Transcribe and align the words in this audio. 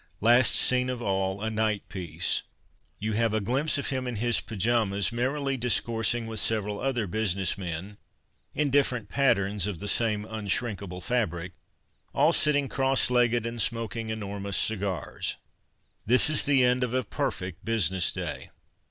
Last 0.19 0.55
scene 0.55 0.89
of 0.89 0.99
all, 0.99 1.43
a 1.43 1.51
night 1.51 1.87
piece, 1.87 2.41
you 2.97 3.13
have 3.13 3.35
a 3.35 3.39
glimpse 3.39 3.77
of 3.77 3.89
him 3.89 4.07
in 4.07 4.15
his 4.15 4.41
pyjamas 4.41 5.11
merrily 5.11 5.57
discoursing 5.57 6.25
with 6.25 6.39
several 6.39 6.79
other 6.79 7.05
business 7.05 7.55
men 7.55 7.97
(in 8.55 8.71
different 8.71 9.09
patterns 9.09 9.67
of 9.67 9.79
the 9.79 9.87
same 9.87 10.23
unshrinkal)lc 10.23 11.03
fabric) 11.03 11.51
all 12.15 12.33
sitting 12.33 12.67
cross 12.67 13.11
legged 13.11 13.45
and 13.45 13.61
smoking 13.61 14.09
enormous 14.09 14.57
cigars. 14.57 15.35
This 16.03 16.31
is 16.31 16.45
the 16.45 16.63
end 16.63 16.83
of 16.83 16.95
a 16.95 17.03
perfect 17.03 17.63
business 17.63 18.11
day. 18.11 18.49